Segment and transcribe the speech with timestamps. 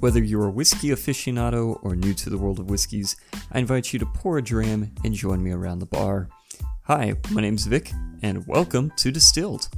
[0.00, 3.16] Whether you're a whiskey aficionado or new to the world of whiskeys,
[3.52, 6.30] I invite you to pour a dram and join me around the bar.
[6.84, 7.92] Hi, my name's Vic,
[8.22, 9.68] and welcome to Distilled.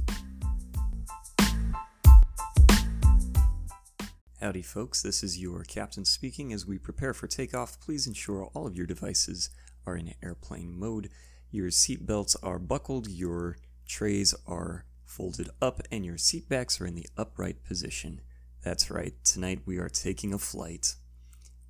[4.39, 5.01] Howdy, folks.
[5.01, 6.53] This is your captain speaking.
[6.53, 9.49] As we prepare for takeoff, please ensure all of your devices
[9.85, 11.09] are in airplane mode.
[11.51, 17.09] Your seatbelts are buckled, your trays are folded up, and your seatbacks are in the
[17.17, 18.21] upright position.
[18.63, 20.95] That's right, tonight we are taking a flight.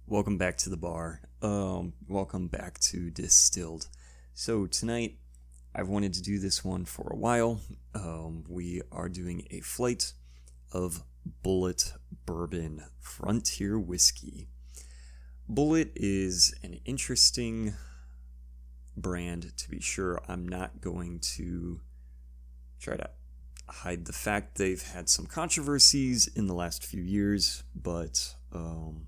[0.06, 1.22] Welcome back to the bar.
[1.42, 3.88] Um, welcome back to Distilled.
[4.36, 5.18] So, tonight
[5.74, 7.62] I've wanted to do this one for a while.
[7.96, 10.14] Um, we are doing a flight
[10.72, 11.04] of
[11.44, 11.94] Bulleit
[12.28, 14.50] Bourbon Frontier Whiskey.
[15.52, 17.74] Bulleit is an interesting
[18.96, 20.22] brand, to be sure.
[20.28, 21.82] I'm not going to
[22.80, 23.10] try to
[23.68, 29.08] hide the fact they've had some controversies in the last few years, but um,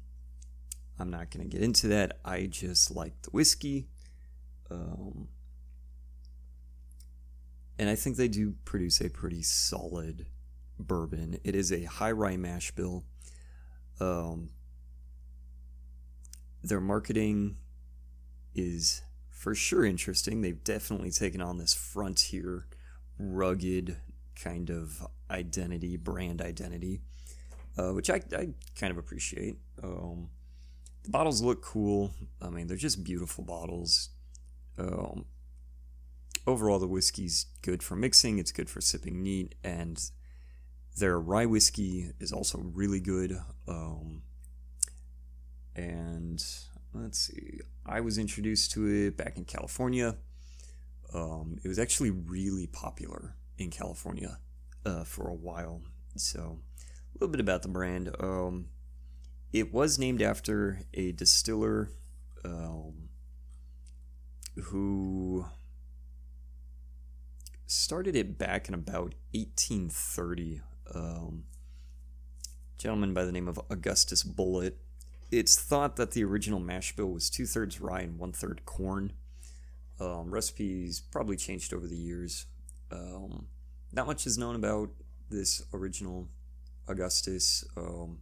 [1.00, 2.20] I'm not going to get into that.
[2.24, 3.88] I just like the whiskey.
[4.72, 5.28] Um,
[7.78, 10.28] and I think they do produce a pretty solid
[10.80, 11.38] bourbon.
[11.44, 13.04] It is a high rye mash bill.
[14.00, 14.50] Um,
[16.64, 17.58] their marketing
[18.54, 20.42] is for sure interesting.
[20.42, 22.68] They've definitely taken on this frontier,
[23.20, 23.98] rugged
[24.36, 27.02] kind of identity, brand identity,
[27.78, 29.58] uh, which I, I kind of appreciate.
[29.84, 30.30] Um,
[31.04, 32.12] the bottles look cool.
[32.42, 34.10] I mean, they're just beautiful bottles.
[34.78, 35.26] Um,
[36.48, 40.02] overall, the whiskey's good for mixing, it's good for sipping neat, and
[40.98, 43.38] their rye whiskey is also really good.
[43.68, 44.24] Um,
[45.76, 46.44] and
[46.94, 50.16] let's see, I was introduced to it back in California.
[51.14, 54.40] Um, it was actually really popular in California
[54.86, 55.82] uh, for a while.
[56.16, 58.16] So, a little bit about the brand.
[58.20, 58.68] Um,
[59.52, 61.90] it was named after a distiller
[62.44, 63.10] um,
[64.66, 65.46] who
[67.66, 70.62] started it back in about 1830.
[70.94, 71.46] Um,
[72.78, 74.74] gentleman by the name of Augustus Bulleit.
[75.32, 79.14] It's thought that the original mash bill was two thirds rye and one third corn.
[80.00, 82.46] Um, recipes probably changed over the years.
[82.96, 83.48] Um,
[83.92, 84.90] not much is known about
[85.30, 86.28] this original
[86.88, 87.64] Augustus.
[87.76, 88.20] Um,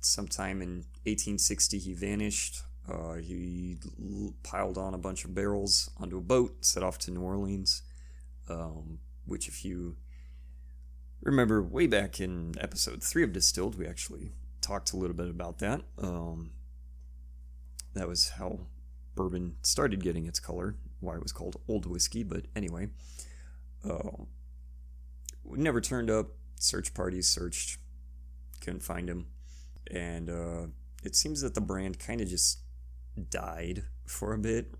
[0.00, 2.62] sometime in 1860, he vanished.
[2.90, 7.10] Uh, he l- piled on a bunch of barrels onto a boat, set off to
[7.10, 7.82] New Orleans,
[8.48, 9.96] um, which, if you
[11.22, 15.58] remember way back in episode three of Distilled, we actually talked a little bit about
[15.58, 15.82] that.
[15.98, 16.50] Um,
[17.94, 18.60] that was how
[19.14, 22.22] bourbon started getting its color, why it was called old whiskey.
[22.22, 22.88] But anyway,
[23.88, 24.24] uh,
[25.44, 26.28] never turned up.
[26.56, 27.78] Search parties searched,
[28.60, 29.26] couldn't find him,
[29.90, 30.66] and uh,
[31.02, 32.60] it seems that the brand kind of just
[33.30, 34.74] died for a bit.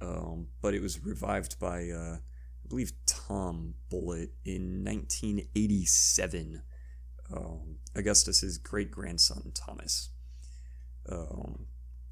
[0.00, 6.62] Um, but it was revived by, uh, I believe, Tom Bulleit in 1987.
[7.34, 10.10] Um, Augustus's great grandson Thomas
[11.10, 11.66] um,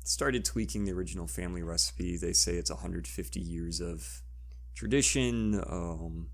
[0.05, 2.17] started tweaking the original family recipe.
[2.17, 4.23] They say it's 150 years of
[4.77, 6.29] tradition, um,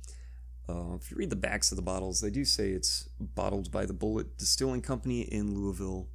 [0.71, 3.85] Uh, if you read the backs of the bottles, they do say it's bottled by
[3.85, 6.09] the Bulleit Distilling Company in Louisville,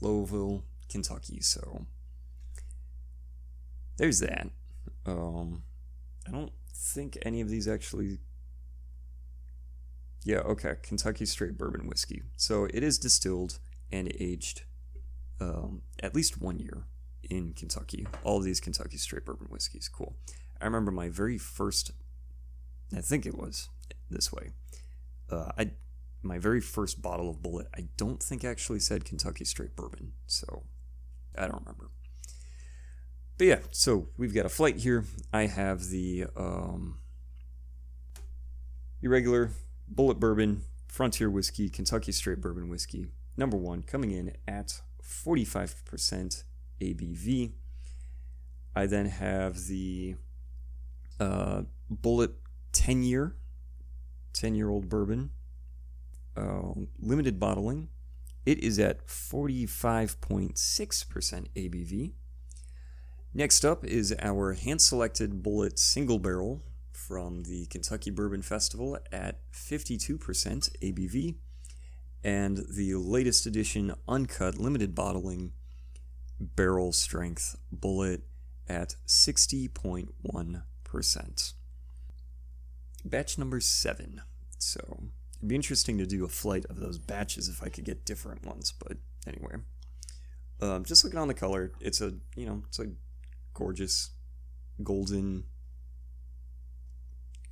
[0.00, 1.40] Louisville, Kentucky.
[1.40, 1.86] So
[3.96, 4.50] there's that.
[5.06, 5.62] Um,
[6.28, 8.18] I don't think any of these actually.
[10.22, 10.74] Yeah, okay.
[10.82, 12.22] Kentucky Straight Bourbon Whiskey.
[12.36, 13.58] So it is distilled
[13.92, 14.62] and aged
[15.40, 16.84] um, at least one year
[17.30, 18.06] in Kentucky.
[18.22, 19.88] All these Kentucky Straight Bourbon Whiskeys.
[19.88, 20.16] Cool.
[20.60, 21.92] I remember my very first,
[22.94, 23.68] I think it was
[24.10, 24.50] this way.
[25.30, 25.70] Uh, I
[26.22, 30.64] my very first bottle of Bulleit, I don't think actually said Kentucky Straight Bourbon, so
[31.36, 31.90] I don't remember.
[33.36, 35.04] But yeah, so we've got a flight here.
[35.32, 36.98] I have the um,
[39.02, 39.50] irregular
[39.92, 46.44] Bulleit Bourbon, Frontier Whiskey, Kentucky Straight Bourbon Whiskey, number one, coming in at 45%
[46.80, 47.52] ABV.
[48.76, 50.14] I then have the
[51.20, 51.62] uh,
[51.92, 52.32] Bulleit
[52.72, 53.36] 10 year,
[54.34, 55.30] 10 year old bourbon,
[56.36, 57.88] uh, limited bottling.
[58.44, 62.12] It is at 45.6% ABV.
[63.32, 69.40] Next up is our hand selected Bulleit single barrel from the Kentucky Bourbon Festival at
[69.52, 71.36] 52% ABV,
[72.22, 75.54] and the latest edition uncut limited bottling
[76.38, 78.20] barrel strength Bulleit
[78.68, 81.52] at 60.1%.
[83.04, 84.22] Batch number seven.
[84.58, 84.80] So
[85.38, 88.46] it'd be interesting to do a flight of those batches if I could get different
[88.46, 88.96] ones, but
[89.26, 89.56] anyway.
[90.60, 92.86] Um, just looking on the color, it's a you know it's a
[93.52, 94.10] gorgeous
[94.82, 95.44] golden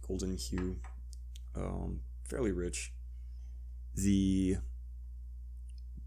[0.06, 0.78] golden hue,
[1.54, 2.92] um, fairly rich.
[3.94, 4.56] The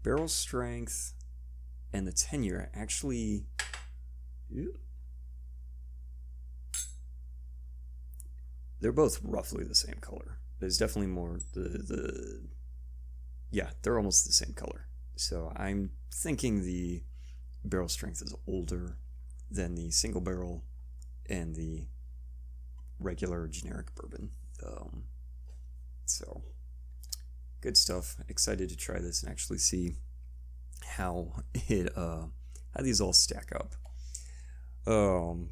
[0.02, 1.12] barrel strength
[1.92, 3.44] and the 10 year actually.
[8.80, 10.38] They're both roughly the same color.
[10.60, 12.48] There's definitely more the the
[13.50, 14.88] yeah, they're almost the same color.
[15.16, 17.02] So I'm thinking the
[17.64, 18.98] barrel strength is older
[19.50, 20.64] than the single barrel
[21.28, 21.86] and the
[22.98, 24.30] regular generic bourbon.
[24.64, 25.04] Um,
[26.04, 26.42] so
[27.60, 28.16] good stuff.
[28.28, 29.96] Excited to try this and actually see
[30.84, 32.26] how it uh,
[32.74, 33.74] how these all stack up.
[34.86, 35.50] Um,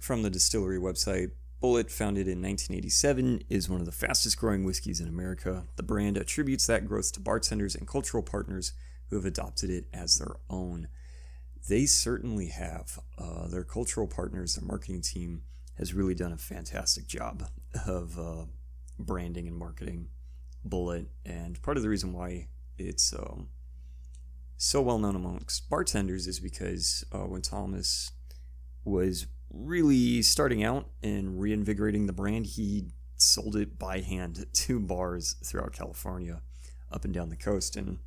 [0.00, 1.30] from the distillery website,
[1.62, 5.64] Bulleit, founded in 1987, is one of the fastest growing whiskeys in America.
[5.74, 8.72] The brand attributes that growth to bartenders and cultural partners
[9.10, 10.88] who have adopted it as their own.
[11.68, 13.00] They certainly have.
[13.18, 15.42] Uh, their cultural partners, their marketing team,
[15.76, 17.48] has really done a fantastic job
[17.86, 18.44] of uh,
[18.98, 20.08] branding and marketing
[20.66, 21.06] Bulleit.
[21.26, 23.48] And part of the reason why it's um,
[24.56, 28.12] so well known amongst bartenders is because uh, when Thomas
[28.84, 35.36] was really starting out and reinvigorating the brand, he sold it by hand to bars
[35.44, 36.42] throughout California,
[36.92, 37.98] up and down the coast, and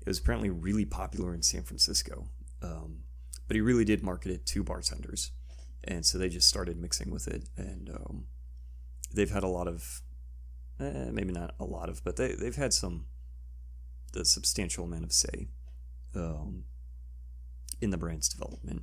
[0.00, 2.28] it was apparently really popular in San Francisco.
[2.62, 3.04] Um,
[3.46, 5.32] but he really did market it to bartenders,
[5.84, 8.24] and so they just started mixing with it, and um,
[9.12, 10.02] they've had a lot of,
[10.80, 13.06] eh, maybe not a lot of, but they they've had some,
[14.12, 15.48] the substantial amount of say,
[16.14, 16.64] um,
[17.80, 18.82] in the brand's development.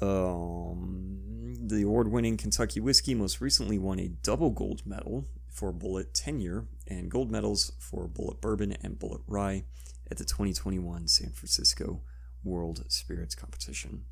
[0.00, 6.12] Um, the award winning Kentucky whiskey most recently won a double gold medal for Bulleit
[6.14, 9.64] 10 Year and gold medals for Bulleit Bourbon and Bulleit Rye
[10.10, 12.00] at the 2021 San Francisco
[12.44, 14.04] World Spirits Competition.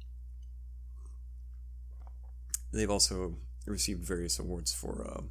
[2.73, 5.23] They've also received various awards for uh,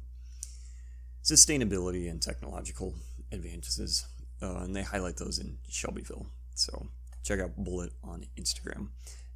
[1.22, 2.94] sustainability and technological
[3.30, 4.06] advantages,
[4.42, 6.26] uh, and they highlight those in Shelbyville.
[6.54, 6.88] So
[7.22, 8.88] check out Bulleit on Instagram.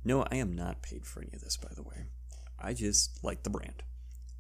[0.05, 2.07] No, I am not paid for any of this, by the way.
[2.59, 3.83] I just like the brand.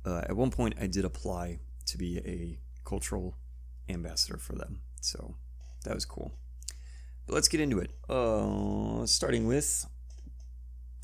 [0.04, 3.36] Uh, at one point, I did apply to be a cultural
[3.88, 5.36] ambassador for them, so
[5.84, 6.32] that was cool.
[7.26, 7.92] But let's get into it.
[8.08, 9.86] Uh, starting with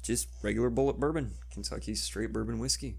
[0.03, 2.97] just regular Bulleit bourbon, Kentucky straight bourbon whiskey.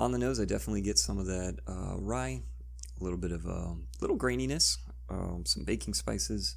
[0.00, 2.42] On the nose, I definitely get some of that uh, rye,
[3.00, 4.76] a little bit of a uh, little graininess,
[5.08, 6.56] um, some baking spices.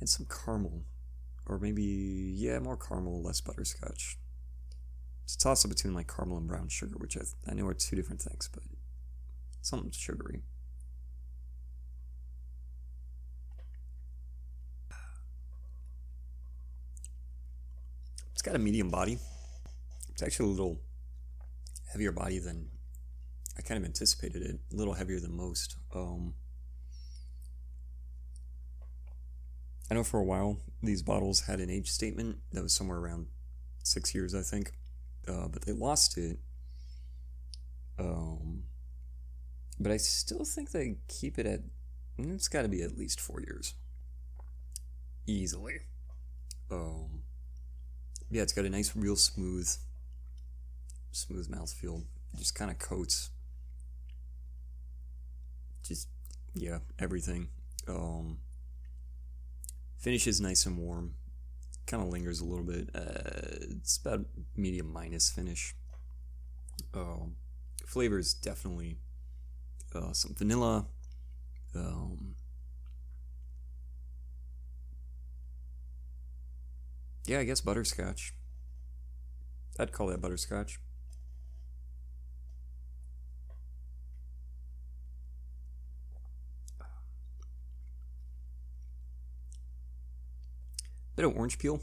[0.00, 0.82] And some caramel.
[1.46, 1.82] Or maybe,
[2.36, 4.18] yeah, more caramel, less butterscotch.
[5.24, 7.74] It's a toss up between like caramel and brown sugar, which I, I know are
[7.74, 8.62] two different things, but
[9.60, 10.42] something sugary.
[18.32, 19.18] It's got a medium body.
[20.12, 20.80] It's actually a little
[21.90, 22.68] heavier body than
[23.58, 24.60] I kind of anticipated it.
[24.72, 25.76] A little heavier than most.
[25.94, 26.34] Um,
[29.90, 33.26] I know for a while these bottles had an age statement that was somewhere around
[33.82, 34.72] six years, I think,
[35.28, 36.38] uh, but they lost it
[37.98, 38.64] um,
[39.78, 41.60] but I still think they keep it at.
[42.18, 43.74] It's got to be at least four years,
[45.26, 45.80] easily.
[46.70, 47.22] Um,
[48.30, 49.68] yeah, it's got a nice, real smooth,
[51.12, 52.04] smooth mouthfeel.
[52.36, 53.30] Just kind of coats.
[55.84, 56.08] Just
[56.54, 57.48] yeah, everything.
[57.88, 58.38] Um,
[59.98, 61.14] finish is nice and warm.
[61.86, 62.90] Kind of lingers a little bit.
[62.94, 64.26] Uh, it's about
[64.56, 65.74] medium minus finish.
[66.94, 67.36] Um,
[67.86, 68.96] flavors definitely
[69.94, 70.86] uh, some vanilla.
[71.74, 72.34] Um,
[77.26, 78.34] yeah, I guess butterscotch.
[79.78, 80.78] I'd call that butterscotch.
[91.22, 91.80] Of orange peel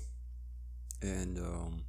[1.02, 1.84] and um,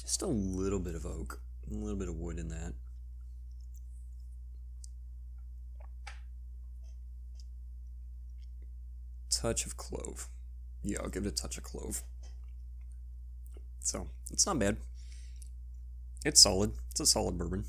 [0.00, 2.74] just a little bit of oak, a little bit of wood in that.
[9.30, 10.28] Touch of clove.
[10.82, 12.02] Yeah, I'll give it a touch of clove.
[13.80, 14.76] So, it's not bad.
[16.24, 16.72] It's solid.
[16.90, 17.64] It's a solid bourbon.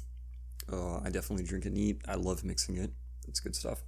[0.71, 2.01] Uh, I definitely drink it neat.
[2.07, 2.91] I love mixing it.
[3.27, 3.81] It's good stuff.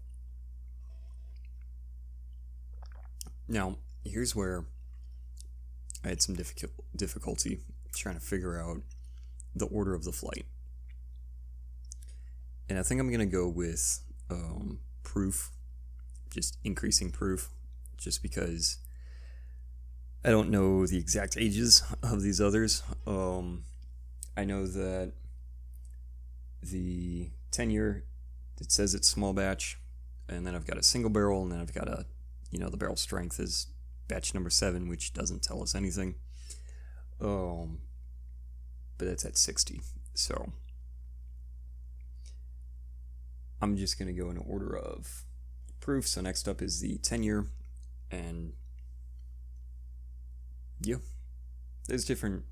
[3.49, 4.65] Now, here's where
[6.05, 7.61] I had some difficult difficulty
[7.95, 8.83] trying to figure out
[9.55, 10.45] the order of the flight.
[12.69, 15.49] And I think I'm going to go with um, proof,
[16.29, 17.49] just increasing proof,
[17.97, 18.77] just because
[20.23, 22.83] I don't know the exact ages of these others.
[23.07, 23.63] Um,
[24.37, 25.13] I know that
[26.61, 28.03] the 10 year,
[28.61, 29.79] it says it's small batch,
[30.27, 32.05] and then I've got a single barrel, and then I've got a,
[32.51, 33.67] you know, the barrel strength is
[34.07, 36.15] batch number seven, which doesn't tell us anything.
[37.21, 37.79] Um,
[38.97, 39.81] but that's at 60.
[40.13, 40.51] So
[43.61, 45.25] I'm just going to go in order of
[45.79, 46.07] proof.
[46.07, 47.45] So next up is the 10 year.
[48.11, 48.53] And
[50.81, 50.97] yeah,
[51.87, 52.43] there's different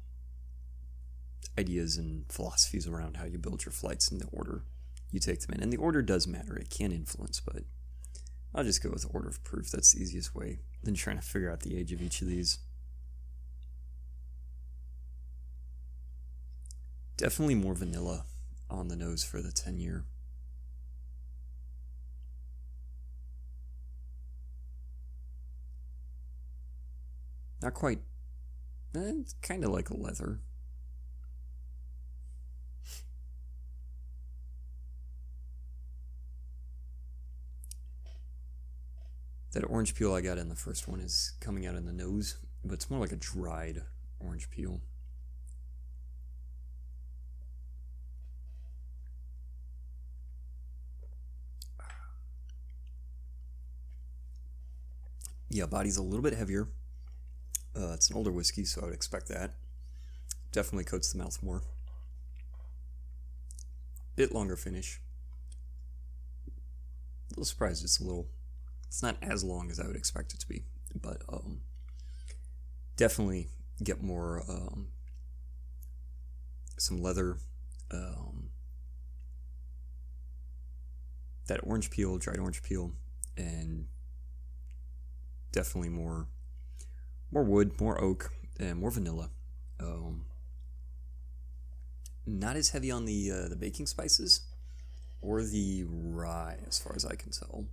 [1.58, 4.63] ideas and philosophies around how you build your flights and the order
[5.12, 5.63] you take them in.
[5.63, 7.63] And the order does matter, it can influence, but
[8.56, 9.70] I'll just go with order of proof.
[9.70, 12.60] That's the easiest way than trying to figure out the age of each of these.
[17.18, 18.25] Definitely more vanilla
[18.70, 20.06] on the nose for the 10 year.
[27.62, 28.00] Not quite.
[28.96, 30.39] Eh, kind of like leather.
[39.58, 42.38] That orange peel I got in the first one is coming out in the nose,
[42.64, 43.82] but it's more like a dried
[44.20, 44.82] orange peel.
[55.50, 56.68] Yeah, body's a little bit heavier.
[57.76, 59.56] Uh, it's an older whiskey, so I would expect that.
[60.52, 61.64] Definitely coats the mouth more.
[64.16, 65.02] Bit longer finish.
[66.48, 68.28] A little surprised it's a little.
[68.88, 70.63] It's not as long as I would expect it to be,
[71.00, 71.62] but um,
[72.96, 73.50] definitely
[73.84, 74.88] get more um,
[76.77, 77.38] some leather.
[77.91, 78.50] Um,
[81.48, 82.91] that orange peel, dried orange peel,
[83.38, 83.88] and
[85.51, 86.27] definitely more
[87.32, 89.29] more wood, more oak, and more vanilla.
[89.79, 90.25] Um,
[92.25, 94.41] not as heavy on the uh, the baking spices
[95.22, 97.65] or the rye, as far as I can tell.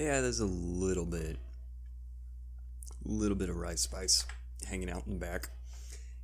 [0.00, 1.36] Yeah, there's a little bit,
[3.04, 4.24] little bit of rye spice
[4.66, 5.50] hanging out in the back.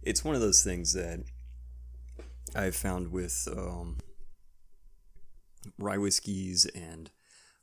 [0.02, 1.22] It's one of those things that
[2.54, 3.98] I've found with um,
[5.78, 7.10] rye whiskeys and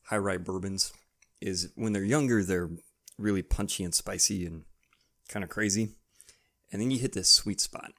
[0.03, 0.93] high rye bourbons
[1.41, 2.70] is when they're younger, they're
[3.17, 4.65] really punchy and spicy and
[5.29, 5.96] kind of crazy.
[6.72, 7.91] And then you hit this sweet spot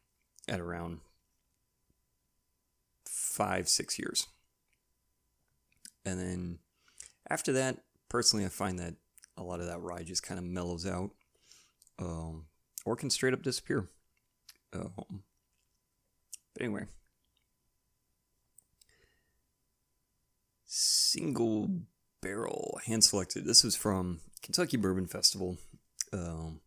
[0.46, 1.00] at around
[3.06, 4.28] five, six years.
[6.04, 6.58] And then
[7.28, 7.78] after that,
[8.08, 8.94] personally, I find that
[9.36, 11.10] a lot of that rye just kind of mellows out
[11.98, 12.46] um,
[12.84, 13.88] or can straight up disappear.
[14.72, 15.22] Um,
[16.52, 16.84] but anyway,
[20.64, 21.70] single
[22.20, 23.44] barrel hand selected.
[23.44, 25.56] This was from Kentucky Bourbon Festival.
[26.12, 26.60] Um,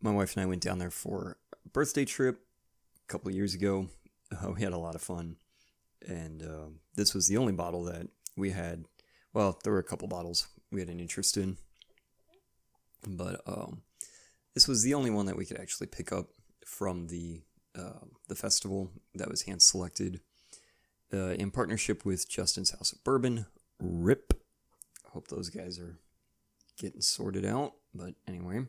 [0.00, 2.40] my wife and I went down there for a birthday trip
[3.04, 3.88] a couple years ago.
[4.32, 5.36] Uh, we had a lot of fun,
[6.06, 8.84] and uh, this was the only bottle that we had.
[9.36, 11.58] Well, there were a couple bottles, we had an interest in.
[13.06, 13.82] But um,
[14.54, 16.28] this was the only one that we could actually pick up
[16.64, 17.42] from the
[17.78, 20.22] uh, the festival that was hand selected
[21.12, 23.44] uh, in partnership with Justin's House of Bourbon.
[23.78, 24.32] Rip.
[25.04, 25.98] I hope those guys are
[26.78, 27.74] getting sorted out.
[27.94, 28.64] But anyway.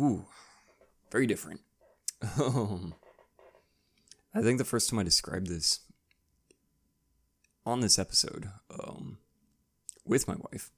[0.00, 0.24] Ooh,
[1.12, 1.60] very different.
[2.40, 2.94] Um,
[4.34, 5.80] I think the first time I described this
[7.66, 9.18] on this episode um,
[10.06, 10.70] with my wife,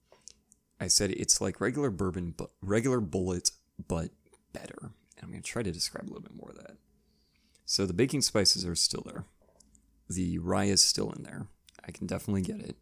[0.81, 3.53] I said it's like regular bourbon, but regular Bulleit,
[3.87, 4.11] but
[4.53, 4.79] better.
[4.81, 6.79] And I'm going to try to describe a little bit more of that.
[7.67, 9.25] So the baking spices are still there.
[10.09, 11.47] The rye is still in there.
[11.87, 12.77] I can definitely get it.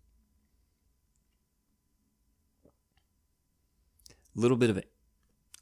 [4.36, 4.90] A little bit of it,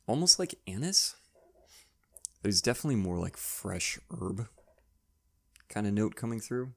[0.06, 1.14] almost like anise.
[2.42, 4.48] There's definitely more like fresh herb
[5.68, 6.72] kind of note coming through.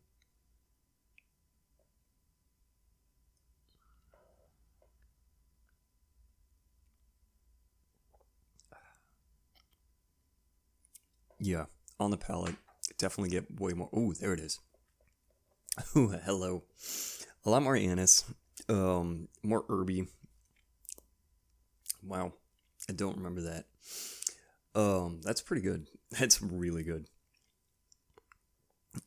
[11.40, 11.66] Yeah,
[12.00, 12.56] on the palate,
[12.98, 13.90] definitely get way more.
[13.94, 14.60] Oh, there it is.
[15.96, 16.64] Oh, hello.
[17.46, 18.26] A lot more anise,
[18.68, 20.08] um, more herby.
[22.02, 22.34] Wow,
[22.90, 23.66] I don't remember that.
[24.74, 25.88] Um, that's pretty good.
[26.20, 27.08] That's really good.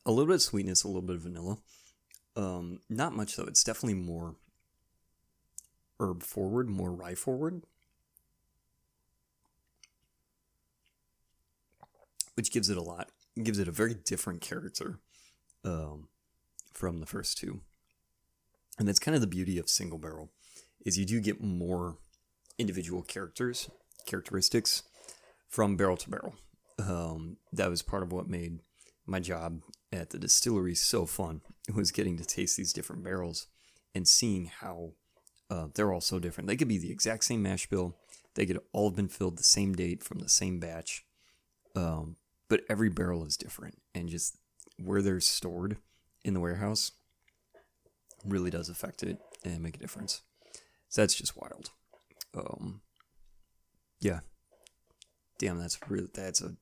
[0.05, 1.57] A little bit of sweetness, a little bit of vanilla.
[2.35, 3.45] Um, not much though.
[3.45, 4.35] It's definitely more
[5.99, 7.63] herb forward, more rye forward.
[12.41, 13.11] Which gives it a lot.
[13.43, 14.97] Gives it a very different character
[15.63, 16.07] um,
[16.73, 17.61] from the first two.
[18.79, 20.31] And that's kind of the beauty of single barrel
[20.83, 21.99] is you do get more
[22.57, 23.69] individual characters,
[24.07, 24.81] characteristics
[25.49, 26.33] from barrel to barrel.
[26.79, 28.61] Um, that was part of what made
[29.05, 29.61] my job
[29.93, 31.41] at the distillery so fun.
[31.69, 33.45] It was getting to taste these different barrels
[33.93, 34.93] and seeing how
[35.51, 36.47] uh, they're all so different.
[36.47, 37.97] They could be the exact same mash bill.
[38.33, 41.05] They could all have been filled the same date from the same batch.
[41.75, 42.15] Um,
[42.51, 44.37] but every barrel is different and just
[44.77, 45.77] where they're stored
[46.25, 46.91] in the warehouse
[48.25, 50.21] really does affect it and make a difference.
[50.89, 51.69] So that's just wild.
[52.35, 52.81] Um,
[54.01, 54.19] yeah.
[55.39, 56.57] Damn, that's really that's a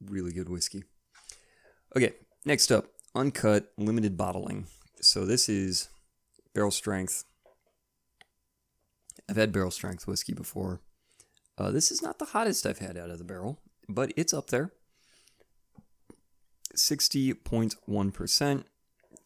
[0.00, 0.84] really good whiskey.
[1.96, 2.12] Okay,
[2.44, 4.68] next up, uncut limited bottling.
[5.00, 5.88] So this is
[6.54, 7.24] barrel strength.
[9.28, 10.82] I've had barrel strength whiskey before.
[11.58, 14.50] Uh, this is not the hottest I've had out of the barrel, but it's up
[14.50, 14.70] there.
[16.76, 18.64] 60.1%.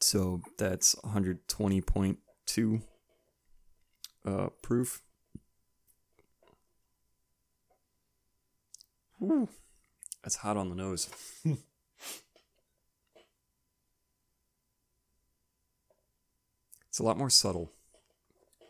[0.00, 2.82] So that's 120.2
[4.26, 5.02] uh, proof.
[9.22, 9.48] Ooh,
[10.22, 11.08] that's hot on the nose.
[16.88, 17.72] it's a lot more subtle,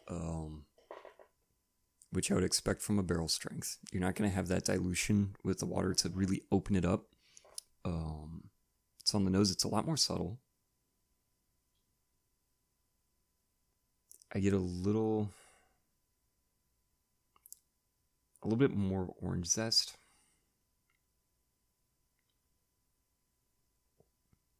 [0.09, 0.67] um,
[2.13, 3.79] which I would expect from a barrel strength.
[3.91, 7.07] You're not going to have that dilution with the water to really open it up.
[7.85, 8.46] Um,
[9.07, 10.41] it's on the nose, it's a lot more subtle.
[14.35, 15.31] I get a little
[18.43, 19.97] a little bit more orange zest.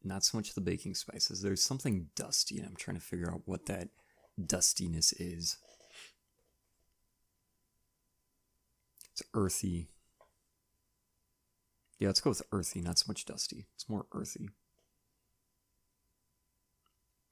[0.01, 1.41] Not so much the baking spices.
[1.41, 3.89] There's something dusty, and I'm trying to figure out what that
[4.41, 5.57] dustiness is.
[9.11, 9.89] It's earthy.
[11.99, 13.67] Yeah, let's go with earthy, not so much dusty.
[13.75, 14.49] It's more earthy.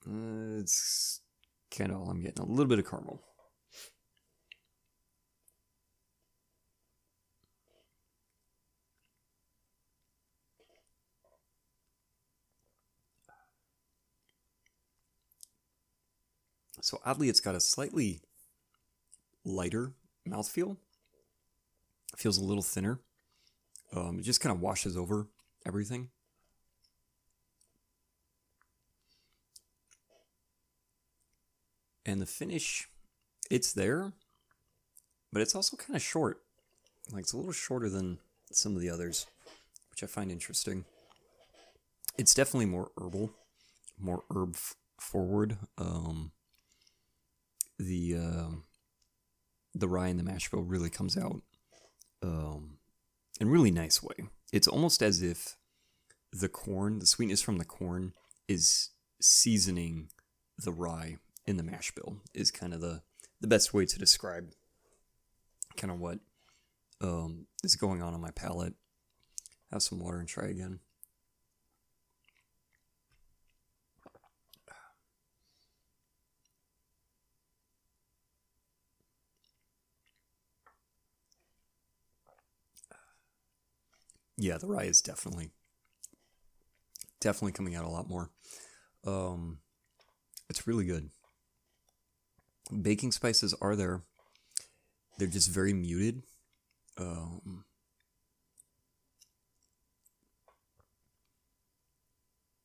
[0.07, 1.21] Uh, it's
[1.71, 2.43] kind of all I'm getting.
[2.43, 3.21] A little bit of caramel.
[16.81, 18.21] So oddly, it's got a slightly
[19.45, 19.93] lighter
[20.27, 20.77] mouthfeel.
[22.13, 22.99] It feels a little thinner.
[23.93, 25.27] Um, it just kind of washes over
[25.65, 26.09] everything.
[32.05, 32.87] And the finish,
[33.49, 34.13] it's there,
[35.33, 36.41] but it's also kind of short.
[37.11, 38.19] Like it's a little shorter than
[38.51, 39.25] some of the others,
[39.89, 40.85] which I find interesting.
[42.17, 43.31] It's definitely more herbal,
[43.99, 45.57] more herb f- forward.
[45.77, 46.31] Um,
[47.77, 48.49] the uh,
[49.73, 51.41] the rye and the mash bill really comes out
[52.23, 52.74] um,
[53.39, 54.15] in a really nice way.
[54.51, 55.57] It's almost as if
[56.31, 58.13] the corn, the sweetness from the corn,
[58.47, 58.89] is
[59.21, 60.09] seasoning
[60.57, 62.17] the rye in the mash bill.
[62.33, 63.01] Is kind of the
[63.41, 64.51] the best way to describe
[65.77, 66.19] kind of what
[67.01, 68.73] um, is going on on my palate.
[69.71, 70.79] Have some water and try again.
[84.37, 85.51] Yeah, the rye is definitely
[87.21, 88.29] definitely coming out a lot more.
[89.05, 89.59] Um,
[90.49, 91.09] it's really good.
[92.81, 94.01] Baking spices are there.
[95.17, 96.23] They're just very muted.
[96.97, 97.65] Um,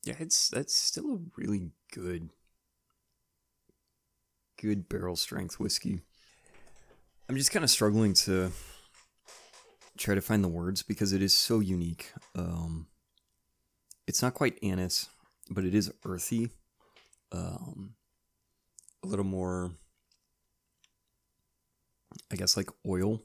[0.05, 2.31] yeah, it's that's still a really good,
[4.61, 6.01] good barrel strength whiskey.
[7.29, 8.51] I'm just kind of struggling to
[10.01, 12.13] try to find the words because it is so unique.
[12.35, 12.87] Um,
[14.07, 15.11] it's not quite anise,
[15.51, 16.49] but it is earthy.
[17.31, 17.95] Um,
[19.05, 19.73] a little more,
[22.33, 23.21] I guess, like oil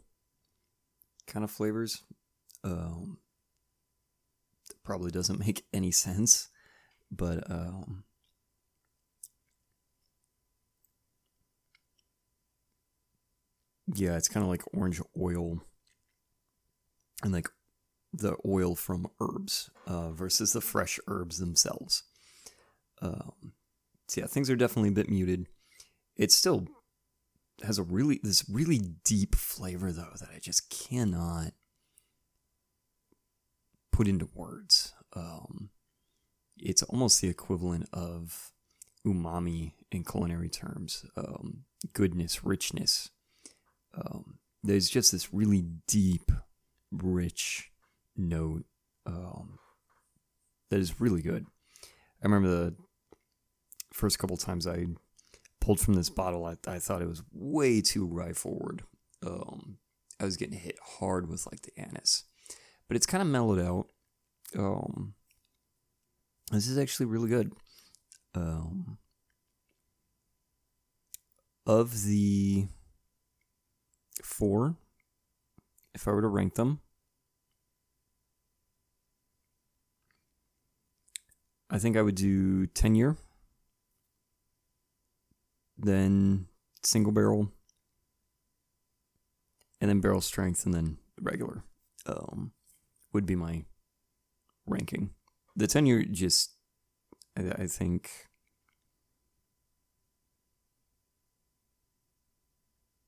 [1.28, 2.04] kind of flavors.
[2.64, 3.20] Um,
[4.84, 6.50] probably doesn't make any sense,
[7.10, 8.04] but um,
[13.94, 15.62] yeah, it's kind of like orange oil
[17.24, 17.50] and like
[18.14, 22.04] the oil from herbs uh, versus the fresh herbs themselves.
[23.02, 23.54] Um,
[24.08, 25.48] so yeah, things are definitely a bit muted.
[26.16, 26.68] It still
[27.64, 31.54] has a really this really deep flavor though that I just cannot
[33.92, 34.94] put into words.
[35.14, 35.70] Um,
[36.58, 38.52] it's almost the equivalent of
[39.06, 41.06] umami in culinary terms.
[41.16, 43.10] Um, goodness, richness.
[43.94, 46.32] Um, there's just this really deep,
[47.04, 47.72] rich
[48.16, 48.66] note
[49.06, 49.60] um,
[50.70, 51.46] that is really good.
[52.22, 52.76] I remember the
[53.94, 54.88] first couple times I
[55.60, 58.84] pulled from this bottle, I, I thought it was way too rye forward.
[59.26, 59.78] Um,
[60.20, 62.24] I was getting hit hard with like the anise,
[62.88, 63.88] but it's kind of mellowed out.
[64.58, 65.16] Um,
[66.52, 67.52] this is actually really good.
[68.36, 68.98] Um,
[71.66, 72.68] of the
[74.24, 74.76] four,
[75.94, 76.82] if I were to rank them,
[81.70, 83.18] I think I would do 10 year,
[85.78, 86.48] then
[86.84, 87.52] single barrel,
[89.82, 91.64] and then barrel strength, and then regular
[92.06, 92.52] um,
[93.14, 93.66] would be my
[94.66, 95.12] ranking.
[95.56, 96.52] The 10 year just,
[97.38, 98.12] I, I think,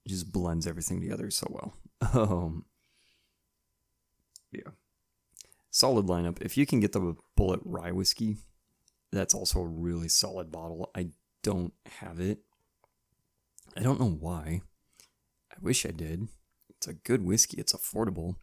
[0.07, 1.73] just blends everything together so well.
[2.13, 2.65] Um,
[4.51, 4.71] yeah.
[5.77, 6.41] Solid lineup.
[6.41, 8.37] If you can get the Bulleit Rye Whiskey,
[9.11, 10.89] that's also a really solid bottle.
[10.95, 11.09] I
[11.43, 12.39] don't have it.
[13.77, 14.61] I don't know why.
[15.51, 16.29] I wish I did.
[16.71, 18.37] It's a good whiskey, it's affordable.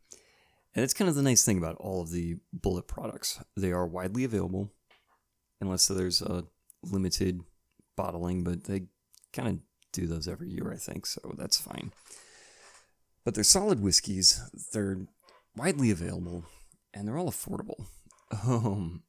[0.77, 3.40] And it's kind of the nice thing about all of the Bulleit products.
[3.57, 4.70] They are widely available,
[5.61, 6.44] unless there's a
[6.85, 7.40] limited
[7.97, 8.83] bottling, but they
[9.33, 9.59] kind of
[9.90, 11.92] do those every year, I think, so that's fine.
[13.25, 14.40] But they're solid whiskeys,
[14.73, 15.09] they're
[15.57, 16.44] widely available,
[16.94, 17.87] and they're all affordable.
[18.42, 19.04] Um,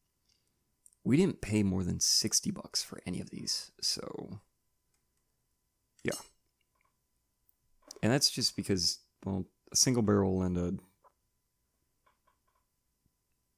[1.03, 3.71] we didn't pay more than 60 bucks for any of these.
[3.81, 4.41] So,
[6.03, 6.19] yeah.
[8.03, 10.73] And that's just because, well, a single barrel and a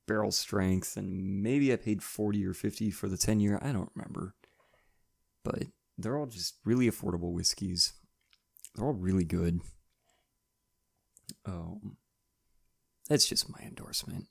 [0.08, 3.60] barrel strength, and maybe I paid 40 or 50 for the 10 year.
[3.62, 4.36] I don't remember.
[5.44, 5.64] But
[5.98, 7.94] they're all just really affordable whiskeys.
[8.76, 9.62] They're all really good.
[11.46, 11.98] Um,
[13.10, 14.26] that's just my endorsement.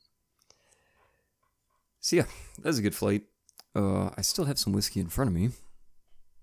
[2.01, 2.27] So yeah,
[2.59, 3.23] that was a good flight.
[3.75, 5.51] Uh, I still have some whiskey in front of me,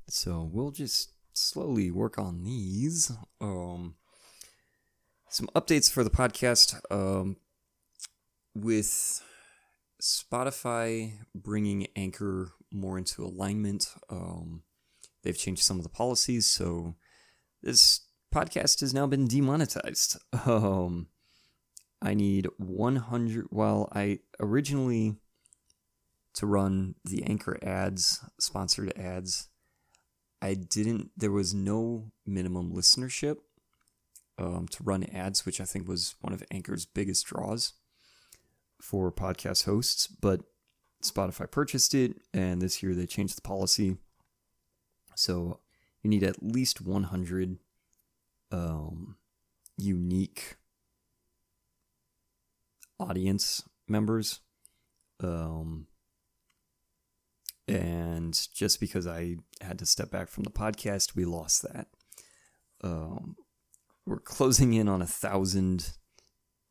[0.09, 3.11] so we'll just slowly work on these.
[3.41, 3.95] Um,
[5.29, 6.79] some updates for the podcast.
[6.91, 7.37] Um,
[8.55, 9.23] with
[10.01, 14.61] Spotify bringing Anchor more into alignment, um,
[15.23, 16.95] they've changed some of the policies, so
[17.63, 18.01] this
[18.33, 20.17] podcast has now been demonetized.
[20.45, 21.07] Um,
[22.03, 23.47] I need 100.
[23.49, 25.15] Well, I originally
[26.33, 29.47] to run the anchor ads, sponsored ads.
[30.41, 33.37] I didn't, there was no minimum listenership
[34.37, 37.73] um, to run ads, which I think was one of Anchor's biggest draws
[38.81, 40.07] for podcast hosts.
[40.07, 40.41] But
[41.01, 43.95] Spotify purchased it, and this year they changed the policy.
[45.15, 45.59] So
[46.01, 47.59] you need at least 100
[48.51, 49.15] um,
[49.77, 50.57] unique
[53.03, 54.39] audience members.
[55.19, 55.87] Um,
[57.67, 61.87] and just because I had to step back from the podcast, we lost that.
[62.83, 63.37] Um,
[64.05, 65.93] we're closing in on a thousand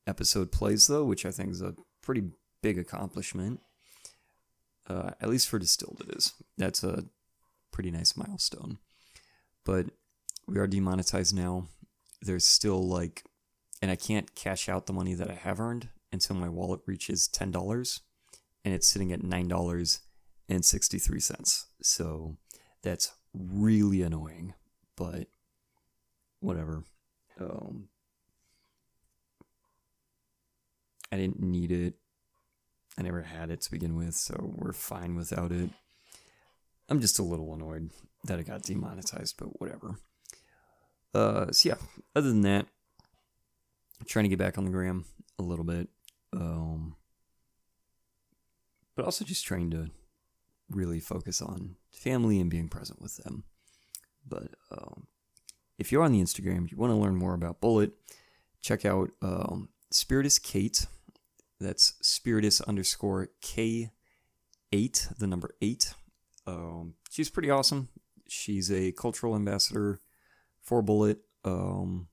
[0.06, 2.24] episode plays, though, which I think is a pretty
[2.62, 3.60] big accomplishment.
[4.88, 6.34] Uh, at least for distilled, it is.
[6.58, 7.04] That's a
[7.70, 8.78] pretty nice milestone.
[9.64, 9.86] But
[10.46, 11.68] we are demonetized now.
[12.20, 13.24] There's still like,
[13.80, 17.28] and I can't cash out the money that I have earned until my wallet reaches
[17.28, 18.00] $10
[18.64, 21.64] and it's sitting at $9.63.
[21.82, 22.36] So
[22.82, 24.54] that's really annoying,
[24.96, 25.26] but
[26.40, 26.84] whatever.
[27.40, 27.88] Um,
[31.10, 31.94] I didn't need it.
[32.98, 35.70] I never had it to begin with, so we're fine without it.
[36.88, 37.90] I'm just a little annoyed
[38.24, 39.96] that it got demonetized, but whatever.
[41.14, 41.76] Uh, so yeah,
[42.14, 42.66] other than that,
[44.06, 45.06] trying to get back on the gram
[45.38, 45.88] a little bit.
[46.32, 46.96] Um,
[48.94, 49.90] but also just trying to
[50.70, 53.44] really focus on family and being present with them.
[54.26, 55.06] But um,
[55.78, 57.92] if you're on the Instagram, you want to learn more about Bulleit,
[58.60, 60.86] check out um, Spiritus Kate.
[61.60, 63.90] That's Spiritus underscore K8,
[65.18, 65.94] the number eight.
[66.46, 67.88] Um, she's pretty awesome.
[68.28, 70.00] She's a cultural ambassador
[70.60, 71.18] for Bulleit.
[71.44, 72.08] Um,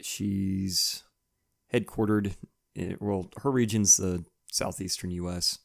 [0.00, 1.04] she's
[1.72, 2.34] headquartered,
[3.00, 5.58] well, her region's the southeastern U.S.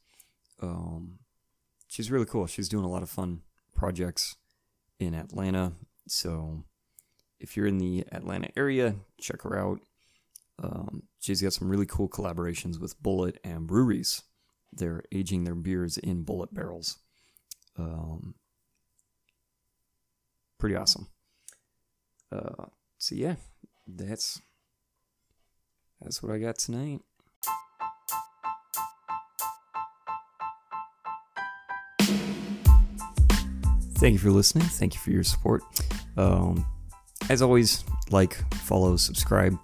[0.61, 1.19] Um,
[1.87, 2.47] she's really cool.
[2.47, 3.41] She's doing a lot of fun
[3.75, 4.35] projects
[4.99, 5.73] in Atlanta.
[6.07, 6.63] So
[7.39, 9.79] if you're in the Atlanta area, check her out.
[10.61, 14.23] Um, she's got some really cool collaborations with Bulleit and breweries.
[14.71, 16.97] They're aging their beers in Bulleit barrels.
[17.77, 18.35] Um,
[20.57, 21.09] pretty awesome.
[22.31, 22.65] Uh,
[22.97, 23.35] so yeah,
[23.85, 24.41] that's
[26.03, 27.01] that's what I got tonight.
[33.97, 34.65] Thank you for listening.
[34.65, 35.63] Thank you for your support.
[36.17, 36.65] Um,
[37.29, 39.57] as always, like, follow, subscribe,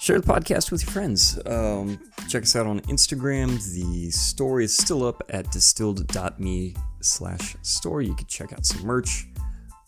[0.00, 1.38] share the podcast with your friends.
[1.46, 3.48] Um, check us out on Instagram.
[3.74, 8.02] The store is still up at distilld.me slash store.
[8.02, 9.28] You can check out some merch.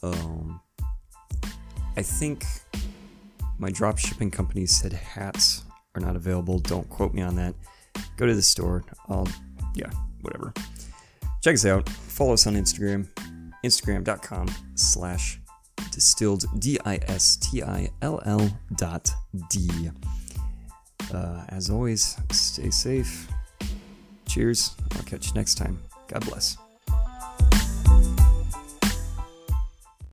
[0.05, 0.61] Um,
[1.97, 2.47] I think
[3.59, 6.59] my drop shipping company said hats are not available.
[6.59, 7.55] Don't quote me on that.
[8.17, 8.85] Go to the store.
[9.09, 9.29] I'll,
[9.75, 9.91] yeah,
[10.23, 10.53] whatever.
[11.43, 11.89] Check us out.
[11.89, 13.09] Follow us on Instagram
[13.65, 15.41] instagram.com slash
[15.93, 19.11] distilled d-i-s-t-i-l-l dot
[19.51, 19.91] d
[21.13, 23.29] uh, as always stay safe
[24.27, 26.57] cheers i'll catch you next time god bless